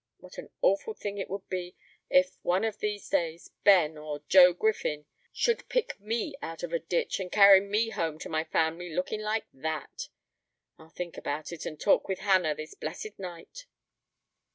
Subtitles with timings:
[0.17, 1.75] What an awful thing it would be,
[2.09, 6.79] if, one of these days, Ben or Joe Griffin should pick me out of a
[6.79, 10.09] ditch, and carry me home to my family looking like that!
[10.79, 13.67] I'll think about it, and talk with Hannah this blessed night."